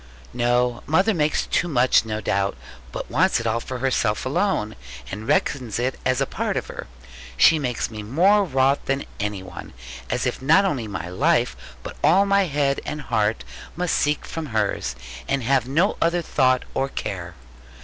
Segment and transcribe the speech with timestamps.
[0.33, 2.57] 'No, mother makes too much, no doubt;
[2.91, 4.75] but wants it all for herself alone;
[5.11, 6.87] and reckons it as a part of her.
[7.37, 9.73] She makes me more wroth than any one:
[10.09, 13.43] as if not only my life, but all my head and heart
[13.75, 14.95] must seek from hers,
[15.27, 17.35] and have no other thought or care.'